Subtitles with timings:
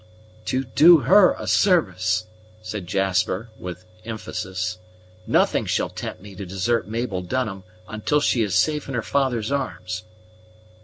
[0.45, 2.25] "To do her a service!"
[2.63, 4.79] said Jasper with emphasis.
[5.27, 9.51] "Nothing shall tempt me to desert Mabel Dunham until she is safe in her father's
[9.51, 10.01] arms."